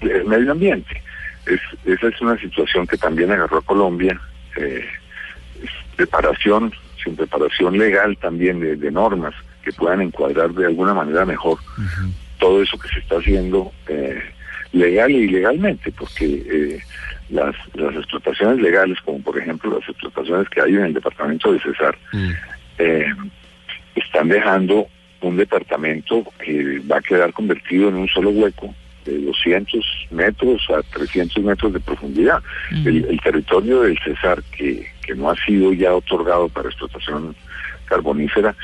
el 0.00 0.24
medio 0.24 0.52
ambiente. 0.52 1.02
Es, 1.46 1.60
esa 1.84 2.08
es 2.08 2.20
una 2.22 2.38
situación 2.38 2.86
que 2.86 2.96
también 2.96 3.30
agarró 3.30 3.58
a 3.58 3.62
Colombia, 3.62 4.18
eh, 4.56 4.86
preparación, 5.96 6.72
sin 7.02 7.14
preparación 7.16 7.76
legal 7.76 8.16
también 8.16 8.60
de, 8.60 8.76
de 8.76 8.90
normas 8.90 9.34
que 9.64 9.72
puedan 9.72 10.02
encuadrar 10.02 10.52
de 10.52 10.66
alguna 10.66 10.94
manera 10.94 11.24
mejor 11.24 11.58
todo 12.38 12.62
eso 12.62 12.78
que 12.78 12.88
se 12.88 12.98
está 12.98 13.16
haciendo 13.16 13.72
eh, 13.88 14.22
legal 14.72 15.10
e 15.10 15.24
ilegalmente, 15.24 15.90
porque 15.92 16.24
eh, 16.26 16.80
las, 17.30 17.54
las 17.74 17.94
explotaciones 17.96 18.60
legales, 18.60 18.98
como 19.04 19.20
por 19.22 19.38
ejemplo 19.38 19.78
las 19.78 19.88
explotaciones 19.88 20.48
que 20.50 20.60
hay 20.60 20.74
en 20.74 20.84
el 20.84 20.94
departamento 20.94 21.52
de 21.52 21.60
Cesar, 21.60 21.96
eh, 22.78 23.06
están 23.94 24.28
dejando 24.28 24.88
un 25.20 25.36
departamento 25.36 26.24
que 26.38 26.80
va 26.80 26.98
a 26.98 27.02
quedar 27.02 27.32
convertido 27.32 27.88
en 27.88 27.94
un 27.94 28.08
solo 28.08 28.30
hueco 28.30 28.74
de 29.06 29.18
200 29.20 30.08
metros 30.10 30.62
a 30.70 30.82
300 30.82 31.42
metros 31.44 31.72
de 31.72 31.80
profundidad. 31.80 32.42
Mm. 32.70 32.88
El, 32.88 33.04
el 33.06 33.20
territorio 33.20 33.82
del 33.82 33.98
Cesar, 34.00 34.42
que, 34.56 34.86
que 35.06 35.14
no 35.14 35.30
ha 35.30 35.36
sido 35.44 35.72
ya 35.72 35.94
otorgado 35.94 36.48
para 36.48 36.68
explotación 36.68 37.34
carbonífera, 37.86 38.54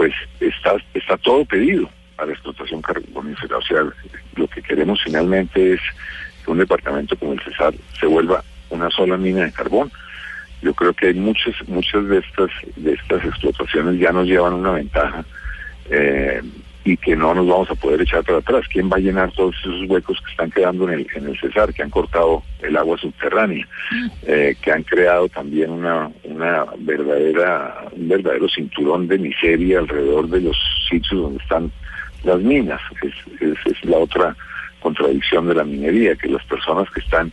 pues 0.00 0.14
está, 0.40 0.76
está 0.94 1.18
todo 1.18 1.44
pedido 1.44 1.86
para 2.16 2.32
explotación 2.32 2.80
carbonífera. 2.80 3.58
O 3.58 3.60
sea, 3.60 3.82
lo 4.34 4.48
que 4.48 4.62
queremos 4.62 4.98
finalmente 5.04 5.74
es 5.74 5.80
que 6.42 6.50
un 6.50 6.56
departamento 6.56 7.14
como 7.16 7.34
el 7.34 7.40
Cesar 7.42 7.74
se 8.00 8.06
vuelva 8.06 8.42
una 8.70 8.88
sola 8.88 9.18
mina 9.18 9.44
de 9.44 9.52
carbón. 9.52 9.92
Yo 10.62 10.72
creo 10.72 10.94
que 10.94 11.08
hay 11.08 11.14
muchas, 11.16 11.54
muchas 11.68 12.08
de 12.08 12.16
estas, 12.16 12.50
de 12.76 12.94
estas 12.94 13.22
explotaciones 13.26 14.00
ya 14.00 14.10
nos 14.10 14.26
llevan 14.26 14.54
una 14.54 14.70
ventaja 14.70 15.22
eh, 15.90 16.40
y 16.84 16.96
que 16.96 17.14
no 17.14 17.34
nos 17.34 17.46
vamos 17.46 17.70
a 17.70 17.74
poder 17.74 18.00
echar 18.00 18.24
para 18.24 18.38
atrás. 18.38 18.64
¿Quién 18.72 18.90
va 18.90 18.96
a 18.96 19.00
llenar 19.00 19.32
todos 19.32 19.54
esos 19.60 19.88
huecos 19.88 20.18
que 20.24 20.30
están 20.30 20.50
quedando 20.50 20.88
en 20.88 21.00
el, 21.00 21.06
en 21.14 21.28
el 21.28 21.38
Cesar, 21.38 21.72
que 21.74 21.82
han 21.82 21.90
cortado 21.90 22.42
el 22.62 22.76
agua 22.76 22.96
subterránea, 22.98 23.66
eh, 24.22 24.56
que 24.60 24.72
han 24.72 24.82
creado 24.82 25.28
también 25.28 25.70
una, 25.70 26.10
una 26.24 26.64
verdadera, 26.78 27.84
un 27.92 28.08
verdadero 28.08 28.48
cinturón 28.48 29.08
de 29.08 29.18
miseria 29.18 29.80
alrededor 29.80 30.28
de 30.28 30.40
los 30.40 30.56
sitios 30.88 31.22
donde 31.22 31.42
están 31.42 31.70
las 32.24 32.40
minas? 32.40 32.80
Es, 33.02 33.42
es, 33.42 33.58
es 33.66 33.84
la 33.84 33.98
otra 33.98 34.36
contradicción 34.80 35.46
de 35.46 35.54
la 35.54 35.64
minería, 35.64 36.16
que 36.16 36.28
las 36.28 36.44
personas 36.44 36.88
que 36.90 37.00
están 37.00 37.30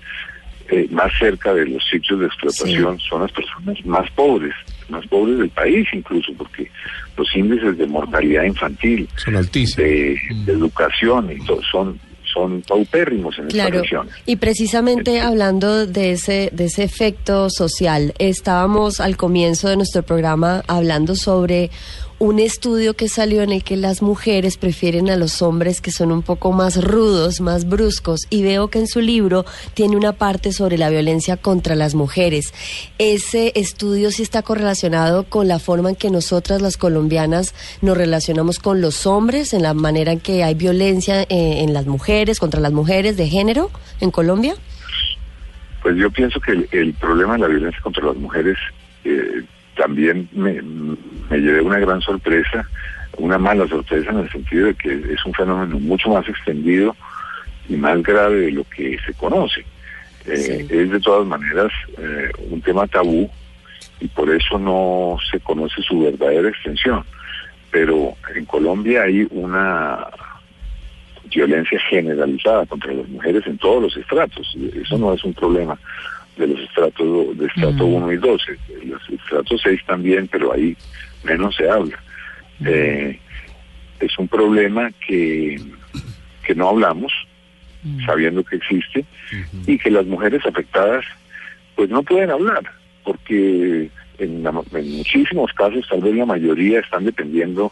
eh, 0.69 0.87
más 0.91 1.11
cerca 1.19 1.53
de 1.53 1.65
los 1.65 1.83
sitios 1.89 2.19
de 2.19 2.25
explotación 2.27 2.99
son 2.99 3.21
las 3.21 3.31
personas 3.31 3.85
más 3.85 4.09
pobres, 4.11 4.53
más 4.89 5.05
pobres 5.07 5.37
del 5.39 5.49
país 5.49 5.87
incluso, 5.93 6.31
porque 6.37 6.69
los 7.17 7.35
índices 7.35 7.77
de 7.77 7.87
mortalidad 7.87 8.43
infantil, 8.43 9.07
Son 9.15 9.35
altísimos. 9.35 9.77
de, 9.77 10.19
de 10.45 10.51
educación 10.53 11.31
y 11.31 11.45
todo, 11.45 11.61
son 11.71 11.99
son 12.33 12.61
paupérrimos 12.67 13.39
en 13.39 13.47
Claro, 13.47 13.79
regiones. 13.81 14.13
y 14.25 14.35
precisamente 14.35 15.21
hablando 15.21 15.87
de 15.87 16.11
ese, 16.11 16.49
de 16.51 16.65
ese 16.65 16.83
efecto 16.83 17.49
social, 17.49 18.13
estábamos 18.19 18.99
al 18.99 19.15
comienzo 19.15 19.69
de 19.69 19.77
nuestro 19.77 20.03
programa 20.03 20.61
hablando 20.67 21.15
sobre 21.15 21.71
un 22.19 22.39
estudio 22.39 22.95
que 22.95 23.09
salió 23.09 23.43
en 23.43 23.51
el 23.51 23.63
que 23.63 23.77
las 23.77 24.01
mujeres 24.01 24.57
prefieren 24.57 25.09
a 25.09 25.15
los 25.15 25.41
hombres 25.41 25.81
que 25.81 25.91
son 25.91 26.11
un 26.11 26.23
poco 26.23 26.51
más 26.51 26.83
rudos, 26.83 27.41
más 27.41 27.69
bruscos, 27.69 28.21
y 28.29 28.41
veo 28.43 28.69
que 28.69 28.79
en 28.79 28.87
su 28.87 29.01
libro 29.01 29.45
tiene 29.75 29.95
una 29.95 30.13
parte 30.13 30.51
sobre 30.51 30.77
la 30.77 30.89
violencia 30.89 31.37
contra 31.37 31.75
las 31.75 31.93
mujeres. 31.93 32.53
Ese 32.97 33.51
estudio 33.55 34.09
sí 34.11 34.23
está 34.23 34.41
correlacionado 34.41 35.25
con 35.25 35.47
la 35.47 35.59
forma 35.59 35.89
en 35.89 35.95
que 35.95 36.09
nosotras 36.09 36.61
las 36.61 36.77
colombianas 36.77 37.53
nos 37.81 37.95
relacionamos 37.95 38.57
con 38.59 38.81
los 38.81 39.05
hombres, 39.05 39.53
en 39.53 39.61
la 39.61 39.75
manera 39.75 40.11
en 40.11 40.19
que 40.19 40.43
hay 40.43 40.55
violencia 40.55 41.21
eh, 41.21 41.61
en 41.61 41.73
las 41.73 41.85
mujeres, 41.85 42.39
contra 42.39 42.59
las 42.59 42.73
mujeres 42.73 43.15
de 43.15 43.27
género 43.27 43.69
en 44.01 44.09
Colombia. 44.09 44.55
Pues 45.83 45.95
yo 45.97 46.09
pienso 46.09 46.39
que 46.39 46.51
el, 46.51 46.67
el 46.71 46.93
problema 46.95 47.33
de 47.33 47.39
la 47.39 47.47
violencia 47.47 47.79
contra 47.81 48.05
las 48.05 48.15
mujeres 48.15 48.57
eh, 49.03 49.43
también 49.77 50.27
me, 50.33 50.61
me 51.29 51.37
llevé 51.37 51.61
una 51.61 51.79
gran 51.79 52.01
sorpresa, 52.01 52.67
una 53.17 53.37
mala 53.37 53.67
sorpresa 53.67 54.11
en 54.11 54.19
el 54.19 54.31
sentido 54.31 54.67
de 54.67 54.75
que 54.75 54.93
es 55.13 55.25
un 55.25 55.33
fenómeno 55.33 55.79
mucho 55.79 56.09
más 56.09 56.27
extendido 56.27 56.95
y 57.69 57.75
más 57.75 58.01
grave 58.03 58.41
de 58.41 58.51
lo 58.51 58.63
que 58.65 58.97
se 59.05 59.13
conoce. 59.13 59.61
Eh, 60.25 60.65
Sí. 60.67 60.67
Es 60.69 60.91
de 60.91 60.99
todas 60.99 61.25
maneras 61.25 61.71
eh, 61.97 62.29
un 62.49 62.61
tema 62.61 62.85
tabú 62.87 63.29
y 64.01 64.07
por 64.09 64.29
eso 64.29 64.59
no 64.59 65.17
se 65.31 65.39
conoce 65.39 65.81
su 65.81 66.01
verdadera 66.01 66.49
extensión. 66.49 67.03
Pero 67.71 68.13
en 68.35 68.45
Colombia 68.45 69.03
hay 69.03 69.25
una 69.31 70.05
violencia 71.33 71.79
generalizada 71.89 72.65
contra 72.65 72.93
las 72.93 73.07
mujeres 73.07 73.45
en 73.47 73.57
todos 73.57 73.83
los 73.83 73.97
estratos. 73.97 74.55
Eso 74.75 74.97
no 74.97 75.13
es 75.13 75.23
un 75.23 75.33
problema 75.33 75.77
de 76.37 76.47
los 76.47 76.59
estratos 76.59 77.37
de 77.37 77.45
estrato 77.47 77.85
1 77.85 78.11
y 78.13 78.17
12. 78.17 78.57
Los 78.85 79.09
estratos 79.09 79.61
6 79.63 79.81
también, 79.85 80.27
pero 80.27 80.53
ahí 80.53 80.75
menos 81.23 81.55
se 81.55 81.69
habla. 81.69 81.97
Eh, 82.65 83.19
es 83.99 84.17
un 84.19 84.27
problema 84.27 84.91
que, 85.05 85.59
que 86.43 86.55
no 86.55 86.69
hablamos, 86.69 87.11
sabiendo 88.05 88.43
que 88.43 88.57
existe, 88.57 89.05
y 89.65 89.77
que 89.77 89.89
las 89.91 90.05
mujeres 90.05 90.45
afectadas 90.45 91.05
pues 91.75 91.89
no 91.89 92.01
pueden 92.03 92.31
hablar, 92.31 92.63
porque 93.03 93.89
en, 94.17 94.43
la- 94.43 94.61
en 94.73 94.97
muchísimos 94.97 95.53
casos, 95.53 95.87
tal 95.89 96.01
vez 96.01 96.15
la 96.15 96.25
mayoría, 96.25 96.79
están 96.79 97.05
dependiendo 97.05 97.71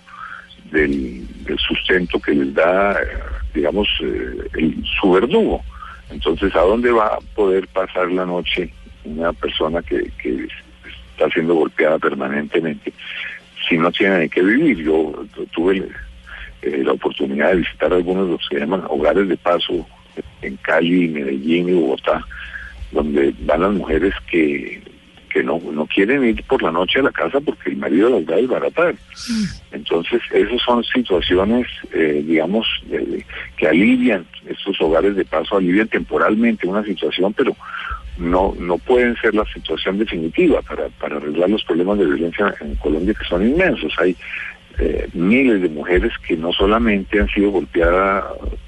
del, 0.72 1.25
del 1.43 1.57
sustento 1.60 2.19
que 2.19 2.34
les 2.34 2.53
da, 2.53 2.93
eh, 2.93 3.07
digamos, 3.53 3.88
eh, 4.01 4.48
el- 4.55 4.84
su 5.00 5.12
verdugo. 5.12 5.63
Entonces, 6.09 6.55
¿a 6.55 6.62
dónde 6.62 6.91
va 6.91 7.07
a 7.07 7.19
poder 7.35 7.67
pasar 7.67 8.12
la 8.12 8.25
noche 8.25 8.69
una 9.05 9.33
persona 9.33 9.81
que, 9.81 10.12
que 10.21 10.47
está 11.12 11.29
siendo 11.31 11.55
golpeada 11.55 11.97
permanentemente 12.00 12.91
si 13.67 13.77
no 13.77 13.91
tiene 13.91 14.19
de 14.19 14.29
qué 14.29 14.41
vivir? 14.41 14.77
Yo 14.77 15.25
tu- 15.33 15.45
tuve 15.47 15.88
eh, 16.62 16.81
la 16.83 16.91
oportunidad 16.93 17.51
de 17.51 17.57
visitar 17.57 17.91
algunos 17.93 18.27
de 18.27 18.31
los 18.33 18.50
que 18.50 18.59
llaman 18.59 18.83
hogares 18.89 19.27
de 19.27 19.38
paso 19.38 19.85
en 20.41 20.55
Cali, 20.57 21.07
Medellín 21.09 21.69
y 21.69 21.74
Bogotá, 21.74 22.24
donde 22.91 23.33
van 23.41 23.62
las 23.62 23.71
mujeres 23.74 24.13
que, 24.29 24.81
que 25.36 25.44
no, 25.44 25.60
no 25.74 25.86
quieren 25.86 26.24
ir 26.24 26.42
por 26.44 26.63
la 26.63 26.72
noche 26.72 27.00
a 27.00 27.04
la 27.04 27.12
casa 27.12 27.42
porque 27.42 27.70
el 27.72 27.75
marido 27.75 28.10
las 28.10 28.24
va 28.24 28.36
a 28.36 28.38
desbaratar. 28.38 28.96
Entonces, 29.74 30.22
esas 30.32 30.62
son 30.62 30.82
situaciones, 30.86 31.68
eh, 31.94 32.24
digamos, 32.25 32.65
que 33.58 33.68
alivian, 33.68 34.25
estos 34.48 34.80
hogares 34.80 35.18
de 35.18 35.25
paso 35.25 35.58
alivian 35.58 35.89
temporalmente 35.89 36.65
una 36.68 36.86
situación, 36.86 37.34
pero 37.34 37.54
no 38.18 38.56
no 38.58 38.77
pueden 38.77 39.18
ser 39.18 39.36
la 39.36 39.44
situación 39.54 39.98
definitiva 40.00 40.62
para, 40.62 40.88
para 41.01 41.18
arreglar 41.18 41.50
los 41.50 41.65
problemas 41.65 42.00
de 42.00 42.06
violencia 42.06 42.56
en 42.62 42.75
Colombia 42.75 43.13
que 43.13 43.25
son 43.27 43.46
inmensos. 43.46 43.94
Hay 44.00 44.15
eh, 44.80 45.10
miles 45.13 45.62
de 45.63 45.68
mujeres 45.68 46.13
que 46.25 46.38
no 46.38 46.54
solamente 46.54 47.20
han 47.20 47.27
sido 47.27 47.51
golpeadas 47.51 48.24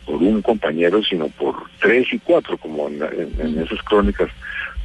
por 0.05 0.15
un 0.17 0.41
compañero, 0.41 1.01
sino 1.01 1.29
por 1.29 1.55
tres 1.79 2.11
y 2.11 2.19
cuatro, 2.19 2.57
como 2.57 2.89
en, 2.89 2.95
en- 3.01 3.35
en 3.39 3.63
esas 3.63 3.81
crónicas 3.83 4.29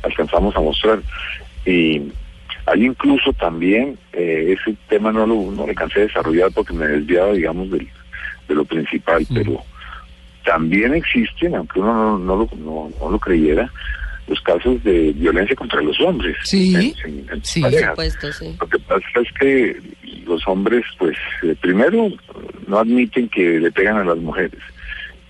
alcanzamos 0.05 0.55
a 0.55 0.61
mostrar. 0.61 1.01
Y 1.67 2.03
hay 2.67 2.85
incluso 2.85 3.33
también, 3.35 3.99
eh, 4.13 4.57
ese 4.59 4.77
tema 4.89 5.13
no 5.13 5.27
lo, 5.27 5.51
no 5.51 5.65
alcancé 5.65 6.01
a 6.01 6.05
desarrollar 6.05 6.51
porque 6.55 6.73
me 6.73 6.87
desviaba, 6.87 7.33
digamos, 7.33 7.71
del, 7.71 7.89
de 8.49 8.55
lo 8.55 8.65
principal, 8.65 9.27
pero 9.33 9.63
también 10.45 10.95
existen, 10.95 11.55
aunque 11.55 11.81
uno 11.81 11.93
no, 11.95 12.19
no 12.19 12.37
lo, 12.37 12.49
no, 12.59 12.91
no 13.01 13.11
lo 13.11 13.19
creyera, 13.19 13.71
los 14.29 14.41
casos 14.41 14.83
de 14.85 15.13
violencia 15.13 15.55
contra 15.57 15.81
los 15.83 16.01
hombres. 16.01 16.37
Sí, 16.45 16.95
en- 17.05 17.19
en- 17.19 17.27
en 17.33 17.45
sí. 17.45 17.61
Por 17.61 17.73
supuesto, 17.73 18.33
sí. 18.33 18.57
Lo 18.61 18.69
que 18.69 18.79
pasa 18.79 19.05
es 19.23 19.33
que 19.39 19.77
los 20.27 20.47
hombres, 20.47 20.85
pues, 20.99 21.17
eh, 21.43 21.55
primero, 21.61 22.09
no 22.69 22.79
admiten 22.79 23.29
que 23.29 23.59
le 23.61 23.71
pegan 23.73 23.97
a 23.99 24.05
las 24.05 24.19
mujeres. 24.19 24.61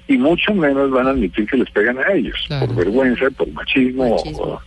Y 0.08 0.18
mucho 0.18 0.52
menos 0.52 0.90
van 0.90 1.06
a 1.06 1.10
admitir 1.10 1.46
que 1.46 1.56
les 1.56 1.70
pegan 1.70 1.98
a 1.98 2.12
ellos, 2.12 2.36
Claro. 2.46 2.66
por 2.66 2.76
vergüenza, 2.76 3.30
por 3.30 3.48
machismo, 3.52 4.10
Machismo. 4.16 4.42
o 4.44 4.62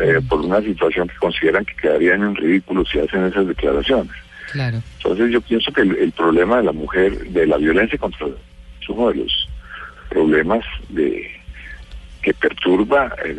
eh, 0.00 0.20
por 0.28 0.40
una 0.40 0.60
situación 0.60 1.08
que 1.08 1.16
consideran 1.16 1.64
que 1.64 1.74
quedarían 1.76 2.22
en 2.22 2.34
ridículo 2.34 2.84
si 2.84 2.98
hacen 2.98 3.24
esas 3.24 3.46
declaraciones. 3.46 4.12
Claro. 4.52 4.80
Entonces 4.98 5.30
yo 5.30 5.40
pienso 5.42 5.72
que 5.72 5.82
el, 5.82 5.96
el 5.96 6.12
problema 6.12 6.58
de 6.58 6.64
la 6.64 6.72
mujer, 6.72 7.18
de 7.30 7.46
la 7.46 7.56
violencia 7.58 7.98
contra 7.98 8.28
la 8.28 8.34
es 8.80 8.88
uno 8.88 9.08
de 9.10 9.16
los 9.16 9.48
problemas 10.08 10.64
de 10.88 11.30
que 12.22 12.32
perturba, 12.34 13.12
eh, 13.24 13.36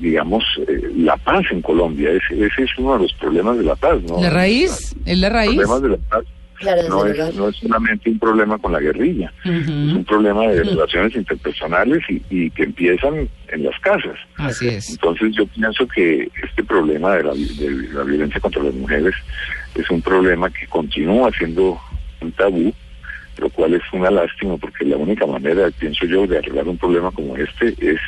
digamos, 0.00 0.44
eh, 0.68 0.82
la 0.96 1.16
paz 1.16 1.44
en 1.50 1.62
Colombia. 1.62 2.10
Ese, 2.10 2.46
ese 2.46 2.62
es 2.64 2.70
uno 2.78 2.94
de 2.96 3.02
los 3.02 3.12
problemas 3.14 3.58
de 3.58 3.64
la 3.64 3.76
paz, 3.76 4.00
¿no? 4.02 4.20
La 4.20 4.30
raíz, 4.30 4.94
es 5.04 5.18
la 5.18 5.28
Los 5.28 5.36
raíz. 5.36 5.50
problemas 5.56 5.82
de 5.82 5.88
la 5.90 5.96
paz 6.08 6.24
Claro, 6.58 6.88
no 6.88 7.06
es, 7.06 7.34
no 7.36 7.48
es 7.48 7.56
solamente 7.56 8.10
un 8.10 8.18
problema 8.18 8.58
con 8.58 8.72
la 8.72 8.80
guerrilla, 8.80 9.32
es 9.44 9.68
un 9.68 10.04
problema 10.04 10.42
de 10.48 10.64
relaciones 10.64 11.14
interpersonales 11.14 12.02
y, 12.08 12.22
y 12.30 12.50
que 12.50 12.64
empiezan 12.64 13.28
en 13.48 13.64
las 13.64 13.78
casas. 13.80 14.18
Así 14.36 14.68
es. 14.68 14.90
Entonces 14.90 15.32
yo 15.36 15.46
pienso 15.46 15.86
que 15.86 16.28
este 16.42 16.64
problema 16.64 17.14
de 17.14 17.24
la, 17.24 17.32
de 17.32 17.88
la 17.92 18.02
violencia 18.02 18.40
contra 18.40 18.62
las 18.62 18.74
mujeres 18.74 19.14
es 19.74 19.88
un 19.90 20.02
problema 20.02 20.50
que 20.50 20.66
continúa 20.66 21.30
siendo 21.38 21.78
un 22.20 22.32
tabú, 22.32 22.74
lo 23.38 23.50
cual 23.50 23.74
es 23.74 23.82
una 23.92 24.10
lástima 24.10 24.56
porque 24.56 24.84
la 24.84 24.96
única 24.96 25.26
manera, 25.26 25.70
pienso 25.78 26.06
yo, 26.06 26.26
de 26.26 26.38
arreglar 26.38 26.66
un 26.66 26.78
problema 26.78 27.10
como 27.12 27.36
este 27.36 27.74
es 27.78 28.00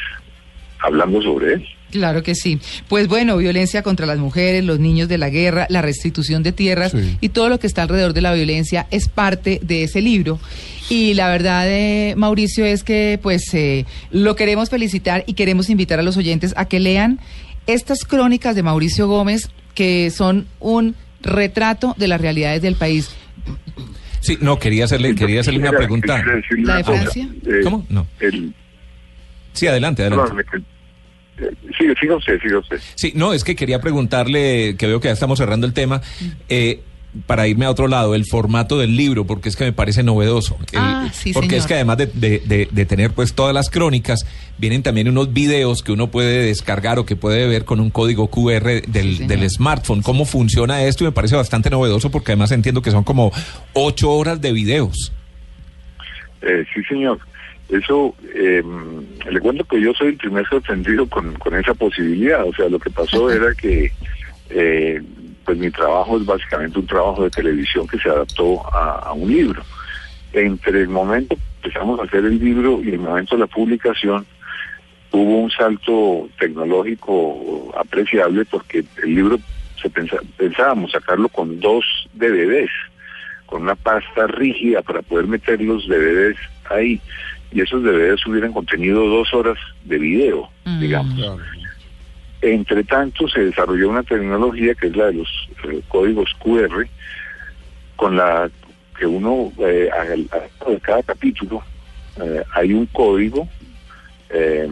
hablando 0.81 1.23
sobre 1.23 1.55
él. 1.55 1.69
Claro 1.91 2.23
que 2.23 2.35
sí. 2.35 2.59
Pues 2.89 3.09
bueno, 3.09 3.37
violencia 3.37 3.83
contra 3.83 4.07
las 4.07 4.19
mujeres, 4.19 4.65
los 4.65 4.79
niños 4.79 5.09
de 5.09 5.19
la 5.19 5.29
guerra, 5.31 5.67
la 5.71 5.83
restitución 5.83 6.43
de 6.43 6.53
tierras 6.53 6.93
Sí. 6.93 7.17
y 7.21 7.29
todo 7.31 7.49
lo 7.49 7.59
que 7.59 7.67
está 7.67 7.83
alrededor 7.83 8.13
de 8.13 8.21
la 8.21 8.33
violencia 8.33 8.87
es 8.91 9.09
parte 9.09 9.61
de 9.63 9.85
ese 9.85 10.01
libro. 10.01 10.39
Y 10.89 11.15
la 11.15 11.29
verdad, 11.29 11.67
eh, 11.69 12.15
Mauricio, 12.17 12.65
es 12.65 12.83
que 12.85 13.19
pues 13.23 13.43
eh, 13.55 13.87
lo 14.11 14.37
queremos 14.37 14.71
felicitar 14.71 15.25
y 15.27 15.35
queremos 15.35 15.71
invitar 15.71 15.99
a 15.99 16.03
los 16.03 16.17
oyentes 16.17 16.53
a 16.57 16.65
que 16.67 16.81
lean 16.81 17.21
estas 17.67 18.05
crónicas 18.05 18.57
de 18.57 18.63
Mauricio 18.63 19.07
Gómez 19.07 19.51
que 19.75 20.11
son 20.11 20.47
un 20.59 20.97
retrato 21.23 21.95
de 21.99 22.09
las 22.09 22.21
realidades 22.21 22.63
del 22.63 22.75
país. 22.75 23.11
Sí, 24.21 24.37
no, 24.41 24.59
quería 24.59 24.85
hacerle, 24.85 25.15
quería 25.15 25.41
hacerle 25.41 25.61
una 25.61 25.73
pregunta. 25.73 26.23
¿La 26.59 26.77
de. 26.77 26.85
Francia? 26.85 27.29
Eh, 27.47 27.61
¿Cómo? 27.63 27.87
No. 27.89 28.07
Sí, 29.53 29.67
adelante, 29.67 30.03
adelante. 30.03 30.45
Usted, 32.17 32.41
siga 32.41 32.59
usted. 32.59 32.81
Sí, 32.95 33.13
no, 33.15 33.33
es 33.33 33.45
que 33.45 33.55
quería 33.57 33.81
preguntarle, 33.81 34.77
que 34.77 34.87
veo 34.87 35.01
que 35.01 35.09
ya 35.09 35.13
estamos 35.15 35.39
cerrando 35.39 35.67
el 35.67 35.73
tema, 35.73 36.01
eh, 36.49 36.81
para 37.27 37.49
irme 37.49 37.65
a 37.65 37.71
otro 37.71 37.89
lado, 37.89 38.15
el 38.15 38.25
formato 38.25 38.79
del 38.79 38.97
libro, 38.97 39.25
porque 39.27 39.49
es 39.49 39.57
que 39.57 39.65
me 39.65 39.73
parece 39.73 40.05
novedoso. 40.05 40.57
El- 40.71 40.79
Ah, 40.79 41.11
sí, 41.13 41.33
porque 41.33 41.49
señor. 41.49 41.61
es 41.61 41.67
que 41.67 41.75
además 41.75 41.99
de, 41.99 42.07
de- 42.07 42.39
de- 42.47 42.69
de 42.71 42.87
tener 42.87 43.11
pues 43.11 43.33
todas 43.35 43.53
las 43.53 43.69
crónicas, 43.69 44.25
vienen 44.59 44.85
también 44.85 45.09
unos 45.09 45.33
videos 45.33 45.83
que 45.83 45.91
uno 45.91 46.09
puede 46.09 46.45
descargar 46.47 47.01
o 47.01 47.07
que 47.07 47.17
puede 47.17 47.49
ver 47.49 47.65
con 47.65 47.81
un 47.81 47.91
código 47.91 48.29
QR 48.31 48.83
del, 48.87 49.17
Sí, 49.17 49.27
del 49.27 49.51
smartphone. 49.51 50.03
¿Cómo 50.03 50.25
funciona 50.25 50.85
esto? 50.85 51.03
Y 51.03 51.09
me 51.09 51.13
parece 51.13 51.35
bastante 51.35 51.69
novedoso 51.69 52.13
porque 52.13 52.31
además 52.31 52.53
entiendo 52.53 52.81
que 52.81 52.93
son 52.93 53.03
como 53.03 53.33
ocho 53.73 54.13
horas 54.13 54.41
de 54.41 54.53
videos. 54.53 55.11
Eh, 56.43 56.65
sí, 56.73 56.81
señor. 56.89 57.19
Eso, 57.71 58.15
eh, 58.37 58.63
le 59.29 59.41
cuento 59.41 59.65
que 59.65 59.81
yo 59.81 59.93
soy 59.95 60.09
el 60.09 60.17
primer 60.17 60.47
sorprendido 60.49 61.07
con, 61.09 61.35
con 61.35 61.55
esa 61.55 61.75
posibilidad. 61.75 62.45
O 62.47 62.53
sea, 62.55 62.69
lo 62.69 62.79
que 62.79 62.91
pasó 62.91 63.31
era 63.31 63.55
que, 63.55 63.93
eh, 64.51 65.03
pues 65.45 65.59
mi 65.59 65.71
trabajo 65.71 66.17
es 66.17 66.25
básicamente 66.25 66.79
un 66.79 66.87
trabajo 66.87 67.25
de 67.25 67.31
televisión 67.31 67.87
que 67.87 67.99
se 67.99 68.09
adaptó 68.09 68.63
a, 68.75 69.01
a 69.01 69.13
un 69.13 69.31
libro. 69.31 69.63
Entre 70.33 70.83
el 70.83 70.89
momento 70.89 71.37
que 71.37 71.69
empezamos 71.69 72.01
a 72.01 72.05
hacer 72.05 72.25
el 72.25 72.39
libro 72.39 72.81
y 72.83 72.91
el 72.91 72.99
momento 72.99 73.35
de 73.35 73.41
la 73.41 73.47
publicación, 73.47 74.25
hubo 75.13 75.39
un 75.39 75.51
salto 75.51 76.29
tecnológico 76.39 77.73
apreciable 77.77 78.45
porque 78.45 78.85
el 79.03 79.15
libro 79.15 79.39
se 79.81 79.91
pensábamos 79.91 80.93
sacarlo 80.93 81.29
con 81.29 81.59
dos 81.59 81.85
DVDs 82.15 82.71
con 83.51 83.63
una 83.63 83.75
pasta 83.75 84.29
rígida 84.29 84.81
para 84.81 85.03
poder 85.03 85.27
meter 85.27 85.61
los 85.61 85.87
DVDs 85.89 86.39
ahí. 86.71 87.01
Y 87.53 87.61
esos 87.63 87.83
DVDs 87.83 88.25
hubieran 88.27 88.53
contenido 88.53 89.07
dos 89.07 89.33
horas 89.35 89.59
de 89.85 89.99
video, 89.99 90.49
Mm. 90.65 90.81
digamos. 90.81 91.39
Entre 92.43 92.85
tanto, 92.85 93.29
se 93.29 93.41
desarrolló 93.47 93.91
una 93.91 94.03
tecnología 94.03 94.75
que 94.75 94.87
es 94.87 94.97
la 94.97 95.07
de 95.07 95.15
los 95.15 95.29
eh, 95.65 95.83
códigos 95.89 96.31
QR, 96.39 96.87
con 97.97 98.17
la 98.17 98.51
que 98.99 99.07
uno, 99.07 99.53
eh, 99.59 99.91
cada 100.83 101.03
capítulo, 101.03 101.63
eh, 102.23 102.43
hay 102.55 102.73
un 102.73 102.87
código 102.87 103.49
eh, 104.31 104.69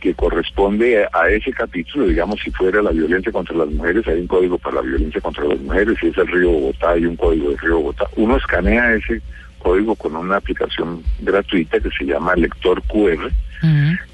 que 0.00 0.14
corresponde 0.14 1.04
a, 1.04 1.08
a 1.12 1.30
ese 1.30 1.52
capítulo, 1.52 2.06
digamos, 2.06 2.40
si 2.42 2.50
fuera 2.50 2.82
la 2.82 2.90
violencia 2.90 3.32
contra 3.32 3.56
las 3.56 3.68
mujeres, 3.70 4.06
hay 4.06 4.20
un 4.20 4.26
código 4.26 4.58
para 4.58 4.76
la 4.76 4.82
violencia 4.82 5.20
contra 5.20 5.44
las 5.44 5.58
mujeres, 5.60 5.96
si 6.00 6.08
es 6.08 6.18
el 6.18 6.26
río 6.26 6.50
Bogotá, 6.50 6.90
hay 6.90 7.06
un 7.06 7.16
código 7.16 7.48
del 7.50 7.58
río 7.58 7.78
Bogotá. 7.78 8.06
Uno 8.16 8.36
escanea 8.36 8.94
ese 8.94 9.22
código 9.66 9.96
con 9.96 10.14
una 10.14 10.36
aplicación 10.36 11.02
gratuita 11.20 11.80
que 11.80 11.90
se 11.90 12.04
llama 12.04 12.36
Lector 12.36 12.80
QR 12.82 13.30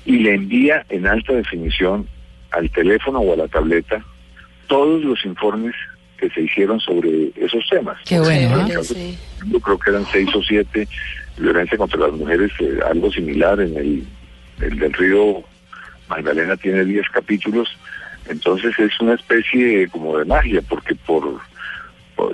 y 0.06 0.18
le 0.20 0.34
envía 0.34 0.86
en 0.88 1.06
alta 1.06 1.34
definición 1.34 2.06
al 2.52 2.70
teléfono 2.70 3.18
o 3.18 3.34
a 3.34 3.36
la 3.36 3.48
tableta 3.48 4.02
todos 4.66 5.02
los 5.04 5.22
informes 5.26 5.74
que 6.16 6.30
se 6.30 6.40
hicieron 6.42 6.80
sobre 6.80 7.32
esos 7.36 7.64
temas. 7.68 7.98
Qué 8.06 8.18
bueno, 8.20 8.82
sí. 8.82 9.18
Yo 9.50 9.60
creo 9.60 9.78
que 9.78 9.90
eran 9.90 10.06
seis 10.10 10.28
o 10.34 10.42
siete 10.42 10.88
violencia 11.36 11.76
contra 11.76 11.98
las 12.00 12.12
mujeres, 12.12 12.50
eh, 12.60 12.78
algo 12.90 13.10
similar 13.12 13.60
en 13.60 13.76
el, 13.76 14.06
el 14.60 14.78
del 14.78 14.92
río 14.94 15.42
Magdalena 16.08 16.56
tiene 16.56 16.84
diez 16.84 17.06
capítulos, 17.12 17.68
entonces 18.28 18.78
es 18.78 18.98
una 19.00 19.14
especie 19.14 19.88
como 19.88 20.16
de 20.18 20.24
magia, 20.24 20.62
porque 20.66 20.94
por, 20.94 21.22
por- 21.24 21.51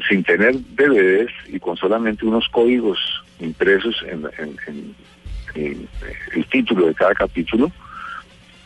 sin 0.08 0.22
tener 0.24 0.54
DVDs 0.74 1.30
y 1.48 1.58
con 1.58 1.76
solamente 1.76 2.24
unos 2.26 2.48
códigos 2.50 2.98
impresos 3.40 3.96
en, 4.06 4.24
en- 4.38 4.56
en- 4.66 4.94
en 5.54 5.88
el 6.34 6.44
título 6.46 6.86
de 6.86 6.94
cada 6.94 7.14
capítulo, 7.14 7.70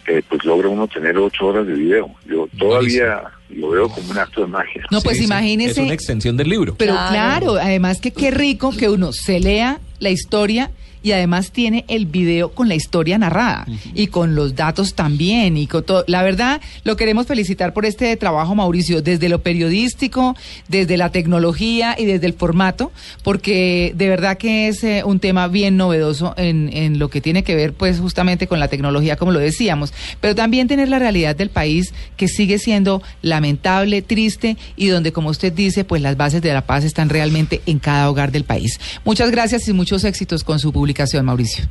eh, 0.07 0.21
pues 0.29 0.45
logra 0.45 0.69
uno 0.69 0.89
tener 0.89 1.17
ocho 1.17 1.47
horas 1.47 1.67
de 1.67 1.75
video. 1.75 2.11
Yo 2.27 2.49
todavía 2.59 3.23
lo 3.51 3.71
veo 3.71 3.89
como 3.89 4.11
un 4.11 4.19
acto 4.19 4.41
de 4.41 4.47
magia. 4.49 4.83
No, 4.91 5.01
pues 5.01 5.17
Sí, 5.17 5.23
sí. 5.23 5.27
imagínese. 5.31 5.71
Es 5.73 5.79
una 5.79 5.95
extensión 5.95 6.37
del 6.37 6.49
libro. 6.49 6.75
Pero 6.77 6.93
Claro. 6.95 7.11
claro. 7.53 7.55
además 7.61 8.01
que 8.01 8.11
qué 8.11 8.31
rico 8.33 8.73
que 8.77 8.89
uno 8.91 9.13
se 9.13 9.39
lea 9.39 9.79
la 10.03 10.11
historia 10.11 10.71
y 11.03 11.13
además 11.13 11.51
tiene 11.51 11.85
el 11.89 12.07
video 12.07 12.53
con 12.53 12.69
la 12.69 12.75
historia 12.75 13.19
narrada 13.19 13.67
y 13.95 14.07
con 14.07 14.35
los 14.35 14.55
datos 14.55 14.95
también 14.95 15.57
y 15.57 15.67
con 15.67 15.85
todo. 15.85 16.05
La 16.07 16.23
verdad, 16.23 16.61
lo 16.85 16.97
queremos 16.97 17.27
felicitar 17.27 17.73
por 17.73 17.85
este 17.85 18.17
trabajo, 18.17 18.55
Mauricio, 18.55 19.03
desde 19.03 19.29
lo 19.29 19.43
periodístico, 19.43 20.37
desde 20.69 20.97
la 20.97 21.11
tecnología 21.11 21.97
y 21.99 22.05
desde 22.05 22.27
el 22.27 22.35
formato, 22.35 22.93
porque 23.23 23.93
de 23.97 24.09
verdad 24.09 24.39
que 24.39 24.69
es 24.69 24.85
eh, 24.85 25.03
un 25.05 25.19
tema 25.19 25.49
bien 25.49 25.77
novedoso 25.77 26.35
en, 26.37 26.71
en 26.73 26.99
lo 26.99 27.09
que 27.11 27.21
tiene 27.21 27.43
que 27.43 27.57
ver, 27.57 27.73
pues, 27.73 27.99
justamente 27.99 28.47
con 28.47 28.61
la 28.61 28.69
tecnología, 28.69 29.17
como 29.17 29.33
lo 29.33 29.41
decíamos, 29.41 29.93
pero 30.21 30.35
también 30.35 30.69
tener 30.69 30.89
la 30.89 30.99
realidad 30.99 31.35
del 31.35 31.51
país 31.51 31.93
que 32.17 32.29
sigue 32.29 32.59
siendo 32.59 33.03
lamentable, 33.23 34.03
triste 34.03 34.57
y 34.77 34.87
donde, 34.87 35.13
como 35.13 35.31
usted 35.31 35.53
dice, 35.53 35.85
pues 35.85 36.01
las 36.01 36.17
bases 36.17 36.43
de 36.43 36.53
la 36.53 36.67
paz 36.67 36.85
están 36.85 37.09
realmente 37.09 37.61
en 37.67 37.79
cada 37.79 38.09
hogar 38.09 38.31
del 38.31 38.45
país. 38.45 38.79
Muchas 39.05 39.31
gracias 39.31 39.67
y 39.67 39.73
muchos 39.93 40.05
éxitos 40.05 40.43
con 40.43 40.59
su 40.59 40.73
publicación, 40.73 41.27
Mauricio. 41.27 41.67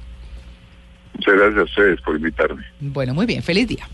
Muchas 1.15 1.33
gracias 1.33 1.57
a 1.59 1.63
ustedes 1.63 2.01
por 2.01 2.15
invitarme. 2.15 2.63
Bueno, 2.79 3.15
muy 3.15 3.25
bien, 3.25 3.41
feliz 3.41 3.67
día. 3.67 3.87